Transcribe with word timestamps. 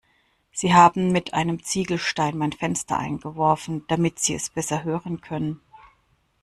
Sie 0.51 0.73
haben 0.73 1.11
mit 1.11 1.35
einem 1.35 1.61
Ziegelstein 1.63 2.35
mein 2.35 2.53
Fenster 2.53 2.97
eingeworfen, 2.97 3.83
damit 3.87 4.17
sie 4.17 4.33
es 4.33 4.49
besser 4.49 4.83
hören 4.83 5.21
können. 5.21 5.59